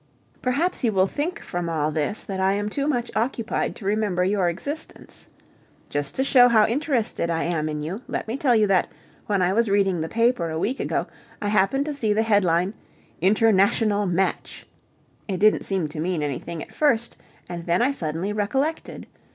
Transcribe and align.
Perhaps 0.41 0.83
you 0.83 0.91
will 0.91 1.05
think 1.05 1.39
from 1.43 1.69
all 1.69 1.91
this 1.91 2.23
that 2.23 2.39
I 2.39 2.53
am 2.53 2.69
too 2.69 2.87
much 2.87 3.11
occupied 3.15 3.75
to 3.75 3.85
remember 3.85 4.23
your 4.23 4.49
existence. 4.49 5.27
Just 5.89 6.15
to 6.15 6.23
show 6.23 6.47
how 6.47 6.65
interested 6.65 7.29
I 7.29 7.43
am 7.43 7.69
in 7.69 7.83
you, 7.83 8.01
let 8.07 8.27
me 8.27 8.35
tell 8.35 8.55
you 8.55 8.65
that, 8.65 8.87
when 9.27 9.43
I 9.43 9.53
was 9.53 9.69
reading 9.69 10.01
the 10.01 10.09
paper 10.09 10.49
a 10.49 10.57
week 10.57 10.79
ago, 10.79 11.05
I 11.39 11.49
happened 11.49 11.85
to 11.85 11.93
see 11.93 12.13
the 12.13 12.23
headline, 12.23 12.73
"International 13.21 14.07
Match." 14.07 14.65
It 15.27 15.37
didn't 15.39 15.65
seem 15.65 15.87
to 15.89 15.99
mean 15.99 16.23
anything 16.23 16.63
at 16.63 16.73
first, 16.73 17.15
and 17.47 17.67
then 17.67 17.83
I 17.83 17.91
suddenly 17.91 18.33
recollected. 18.33 19.05